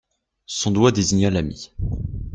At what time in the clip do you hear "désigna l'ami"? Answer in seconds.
0.91-1.75